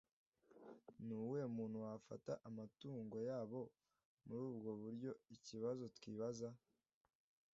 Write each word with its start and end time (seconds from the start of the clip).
Ni 1.05 1.13
uwuhe 1.19 1.43
muntu 1.57 1.77
wafata 1.85 2.33
amatungo 2.47 3.17
yabo 3.29 3.61
muri 4.27 4.41
ubwo 4.51 4.69
buryoikibazo 4.81 5.83
twibaza 5.95 6.49